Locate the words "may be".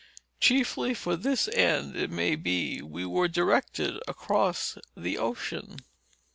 2.09-2.81